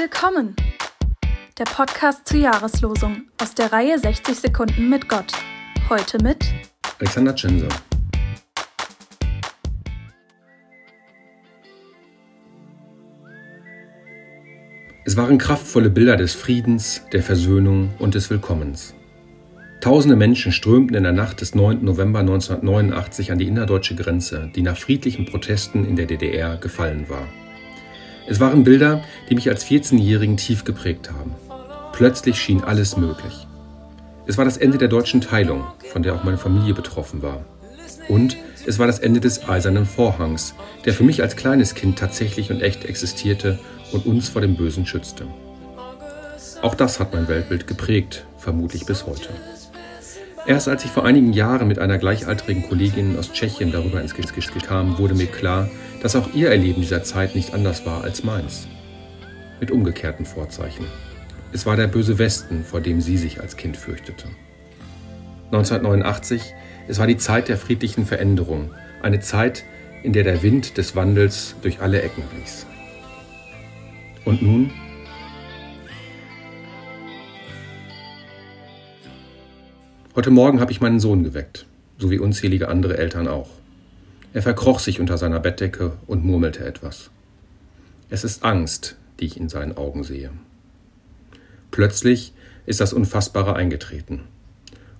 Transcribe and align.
Willkommen! 0.00 0.54
Der 1.58 1.64
Podcast 1.64 2.28
zur 2.28 2.38
Jahreslosung 2.38 3.22
aus 3.42 3.52
der 3.56 3.72
Reihe 3.72 3.98
60 3.98 4.38
Sekunden 4.38 4.88
mit 4.88 5.08
Gott. 5.08 5.32
Heute 5.88 6.22
mit 6.22 6.44
Alexander 7.00 7.34
Tschenser. 7.34 7.66
Es 15.04 15.16
waren 15.16 15.36
kraftvolle 15.36 15.90
Bilder 15.90 16.14
des 16.14 16.32
Friedens, 16.32 17.02
der 17.12 17.24
Versöhnung 17.24 17.92
und 17.98 18.14
des 18.14 18.30
Willkommens. 18.30 18.94
Tausende 19.80 20.14
Menschen 20.14 20.52
strömten 20.52 20.96
in 20.96 21.02
der 21.02 21.12
Nacht 21.12 21.40
des 21.40 21.56
9. 21.56 21.84
November 21.84 22.20
1989 22.20 23.32
an 23.32 23.38
die 23.38 23.48
innerdeutsche 23.48 23.96
Grenze, 23.96 24.48
die 24.54 24.62
nach 24.62 24.76
friedlichen 24.76 25.26
Protesten 25.26 25.84
in 25.84 25.96
der 25.96 26.06
DDR 26.06 26.56
gefallen 26.56 27.08
war. 27.08 27.26
Es 28.30 28.40
waren 28.40 28.62
Bilder, 28.62 29.02
die 29.30 29.34
mich 29.34 29.48
als 29.48 29.64
14-Jährigen 29.64 30.36
tief 30.36 30.64
geprägt 30.64 31.10
haben. 31.10 31.34
Plötzlich 31.92 32.38
schien 32.38 32.62
alles 32.62 32.98
möglich. 32.98 33.46
Es 34.26 34.36
war 34.36 34.44
das 34.44 34.58
Ende 34.58 34.76
der 34.76 34.88
deutschen 34.88 35.22
Teilung, 35.22 35.64
von 35.90 36.02
der 36.02 36.14
auch 36.14 36.24
meine 36.24 36.36
Familie 36.36 36.74
betroffen 36.74 37.22
war. 37.22 37.46
Und 38.06 38.36
es 38.66 38.78
war 38.78 38.86
das 38.86 38.98
Ende 38.98 39.20
des 39.20 39.48
Eisernen 39.48 39.86
Vorhangs, 39.86 40.54
der 40.84 40.92
für 40.92 41.04
mich 41.04 41.22
als 41.22 41.36
kleines 41.36 41.74
Kind 41.74 41.98
tatsächlich 41.98 42.50
und 42.50 42.60
echt 42.60 42.84
existierte 42.84 43.58
und 43.92 44.04
uns 44.04 44.28
vor 44.28 44.42
dem 44.42 44.56
Bösen 44.56 44.84
schützte. 44.84 45.26
Auch 46.60 46.74
das 46.74 47.00
hat 47.00 47.14
mein 47.14 47.28
Weltbild 47.28 47.66
geprägt, 47.66 48.26
vermutlich 48.36 48.84
bis 48.84 49.06
heute. 49.06 49.30
Erst 50.46 50.68
als 50.68 50.84
ich 50.84 50.90
vor 50.90 51.04
einigen 51.04 51.32
Jahren 51.32 51.68
mit 51.68 51.78
einer 51.78 51.98
gleichaltrigen 51.98 52.62
Kollegin 52.62 53.18
aus 53.18 53.32
Tschechien 53.32 53.72
darüber 53.72 54.00
ins 54.00 54.14
Gespräch 54.14 54.50
kam, 54.62 54.98
wurde 54.98 55.14
mir 55.14 55.26
klar, 55.26 55.68
dass 56.02 56.16
auch 56.16 56.32
ihr 56.34 56.50
Erleben 56.50 56.80
dieser 56.80 57.02
Zeit 57.02 57.34
nicht 57.34 57.52
anders 57.52 57.84
war 57.84 58.02
als 58.02 58.24
meins. 58.24 58.66
Mit 59.60 59.70
umgekehrten 59.70 60.24
Vorzeichen. 60.24 60.86
Es 61.52 61.66
war 61.66 61.76
der 61.76 61.86
böse 61.86 62.18
Westen, 62.18 62.64
vor 62.64 62.80
dem 62.80 63.00
sie 63.00 63.16
sich 63.16 63.40
als 63.40 63.56
Kind 63.56 63.76
fürchtete. 63.76 64.28
1989, 65.46 66.54
es 66.88 66.98
war 66.98 67.06
die 67.06 67.16
Zeit 67.16 67.48
der 67.48 67.56
friedlichen 67.56 68.06
Veränderung, 68.06 68.70
eine 69.02 69.20
Zeit, 69.20 69.64
in 70.02 70.12
der 70.12 70.24
der 70.24 70.42
Wind 70.42 70.76
des 70.78 70.94
Wandels 70.94 71.56
durch 71.62 71.80
alle 71.80 72.02
Ecken 72.02 72.22
blies. 72.24 72.66
Und 74.24 74.42
nun 74.42 74.70
Heute 80.18 80.32
Morgen 80.32 80.60
habe 80.60 80.72
ich 80.72 80.80
meinen 80.80 80.98
Sohn 80.98 81.22
geweckt, 81.22 81.64
so 81.96 82.10
wie 82.10 82.18
unzählige 82.18 82.66
andere 82.66 82.98
Eltern 82.98 83.28
auch. 83.28 83.50
Er 84.32 84.42
verkroch 84.42 84.80
sich 84.80 84.98
unter 84.98 85.16
seiner 85.16 85.38
Bettdecke 85.38 85.92
und 86.08 86.24
murmelte 86.24 86.64
etwas. 86.64 87.10
Es 88.10 88.24
ist 88.24 88.42
Angst, 88.42 88.96
die 89.20 89.26
ich 89.26 89.36
in 89.36 89.48
seinen 89.48 89.76
Augen 89.76 90.02
sehe. 90.02 90.32
Plötzlich 91.70 92.32
ist 92.66 92.80
das 92.80 92.92
Unfassbare 92.92 93.54
eingetreten. 93.54 94.22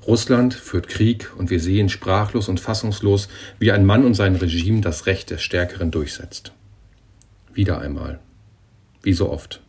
Russland 0.06 0.54
führt 0.54 0.86
Krieg 0.86 1.32
und 1.36 1.50
wir 1.50 1.58
sehen 1.58 1.88
sprachlos 1.88 2.48
und 2.48 2.60
fassungslos, 2.60 3.26
wie 3.58 3.72
ein 3.72 3.84
Mann 3.84 4.04
und 4.04 4.14
sein 4.14 4.36
Regime 4.36 4.82
das 4.82 5.06
Recht 5.06 5.30
des 5.30 5.42
Stärkeren 5.42 5.90
durchsetzt. 5.90 6.52
Wieder 7.52 7.80
einmal. 7.80 8.20
Wie 9.02 9.14
so 9.14 9.32
oft. 9.32 9.62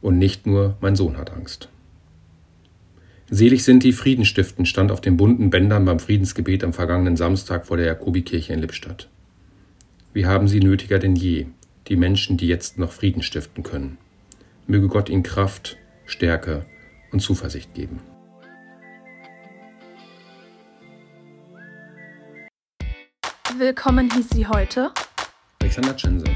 Und 0.00 0.18
nicht 0.18 0.46
nur 0.46 0.76
mein 0.80 0.94
Sohn 0.94 1.16
hat 1.18 1.32
Angst. 1.32 1.70
Selig 3.36 3.64
sind 3.64 3.82
die 3.82 3.92
Friedenstiften 3.92 4.64
stand 4.64 4.92
auf 4.92 5.00
den 5.00 5.16
bunten 5.16 5.50
Bändern 5.50 5.84
beim 5.84 5.98
Friedensgebet 5.98 6.62
am 6.62 6.72
vergangenen 6.72 7.16
Samstag 7.16 7.66
vor 7.66 7.76
der 7.76 7.86
Jakobikirche 7.86 8.52
in 8.52 8.60
Lippstadt. 8.60 9.08
Wir 10.12 10.28
haben 10.28 10.46
sie 10.46 10.60
nötiger 10.60 11.00
denn 11.00 11.16
je, 11.16 11.46
die 11.88 11.96
Menschen, 11.96 12.36
die 12.36 12.46
jetzt 12.46 12.78
noch 12.78 12.92
Frieden 12.92 13.24
stiften 13.24 13.64
können. 13.64 13.98
Möge 14.68 14.86
Gott 14.86 15.08
ihnen 15.08 15.24
Kraft, 15.24 15.78
Stärke 16.06 16.64
und 17.10 17.22
Zuversicht 17.22 17.74
geben. 17.74 17.98
Willkommen 23.58 24.12
hieß 24.12 24.30
sie 24.30 24.46
heute 24.46 24.92
Alexander 25.58 25.96
Tschense. 25.96 26.26